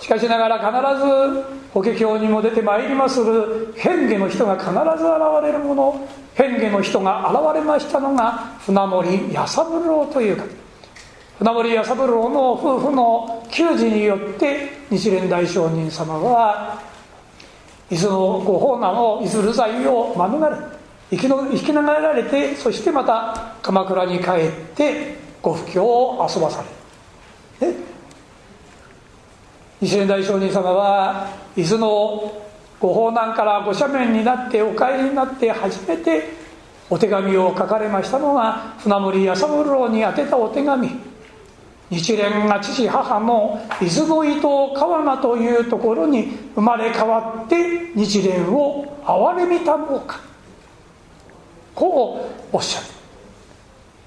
[0.02, 4.82] しかしながら必ず法華経にも出てまいりまする変化の人が必ず現
[5.44, 10.44] れるもの変化の人が現れましたのが船森弥三郎というか
[11.38, 16.82] 船森弥三郎の夫婦の給仕によって日蓮大聖人様は
[17.88, 20.81] 伊豆のご法難を伊豆流罪を免れ
[21.12, 26.64] 生きの生きながられてそしてまた鎌倉に帰ってご布教を遊ばさ
[27.60, 27.76] れる。
[29.82, 32.32] 日蓮大聖人様は伊豆の
[32.80, 36.30] ご法難からご赦免になってお帰りになって初めて
[36.88, 40.88] お手紙を書かれましたのが船森弥三郎に宛てたお手紙。
[41.90, 50.31] 日蓮が父母の伊豆の伊東川名というところに生まれ変わって日蓮を憐れみたもうか。
[51.74, 52.86] こうおっしゃる。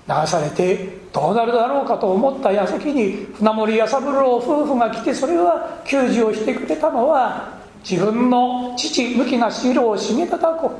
[0.07, 7.59] 流されてどうなるだろうかと思った矢先に船森弥三郎夫婦が来てそれは給仕をしてくれたのは
[7.89, 10.72] 自分の父向きな城を締めたたこ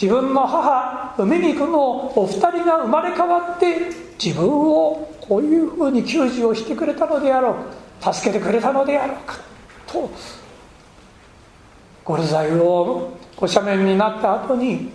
[0.00, 3.90] 自分の母梅美子のお二人が生まれ変わって
[4.22, 7.54] 自分をこういうふうに救助をしてくれたのであろう。
[8.00, 9.36] 助けてくれたのであろうか。
[9.86, 10.08] と。
[12.04, 14.90] ゴルザイをご斜面になった後に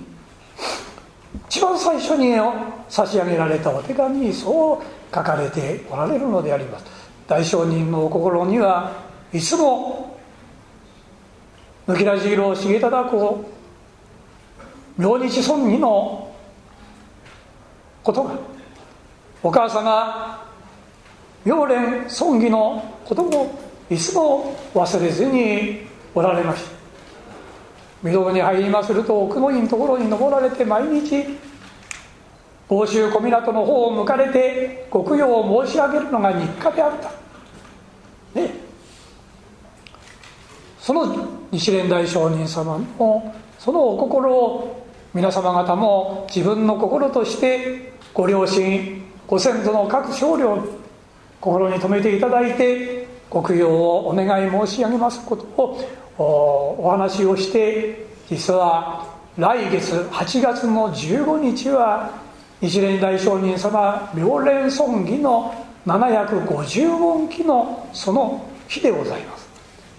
[1.47, 2.35] 一番最初に
[2.89, 6.85] 差し上げられたお手紙にそう書かれておられるのであります。
[7.27, 8.91] 大商人の心には
[9.31, 10.17] いつも
[11.87, 13.45] 抜き出し色を重忠公
[14.97, 16.31] 明日尊義の
[18.03, 18.35] ことが
[19.41, 20.47] お母様
[21.43, 23.59] 妙蓮尊義のことも
[23.89, 26.82] いつも忘れずにおられました。
[28.03, 31.25] 御堂に入りますると奥の院のところに登られて毎日
[32.67, 37.11] 房州小湊の方を向かれてご供養を申し上げるのが日課であった。
[38.39, 38.49] ね。
[40.79, 41.05] その
[41.51, 50.67] 日蓮大上人様のそのお心を皆様方も自分の心としてご両親ご先祖の各少量
[51.39, 59.07] 心に留めていただいてご供養をお願い申し上げますことをお話をして実は
[59.37, 62.11] 来月8月の15日は
[62.61, 65.53] 日蓮大上人様妙蓮尊儀の
[65.85, 69.43] 750音期のその日でございます。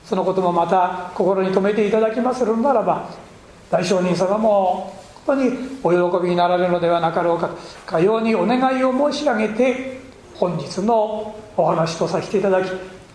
[0.04, 3.08] そのこともまた心に留めていただきまするならば
[3.70, 4.94] 大上人様も
[5.24, 7.50] 本当にお喜びになられるのではなかろうか
[7.86, 10.00] かようにお願いを申し上げて
[10.34, 12.70] 本日のお話とさせていただき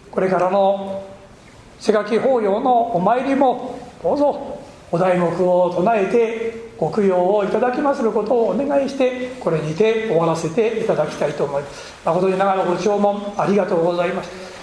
[0.10, 1.09] これからの
[1.80, 4.60] 瀬垣法要のお参りもどうぞ。
[4.92, 11.94] お題目を唱えてご供養をいただきますることをお願いしてこれにて終わらせていただきたいと思います。
[12.04, 14.59] 誠に長野ご弔問ありがとうございました。